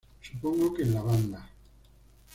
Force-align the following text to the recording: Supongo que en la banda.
Supongo 0.19 0.73
que 0.73 0.81
en 0.81 0.95
la 0.95 1.03
banda. 1.03 1.47